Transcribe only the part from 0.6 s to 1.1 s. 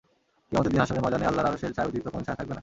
দিন হাশরের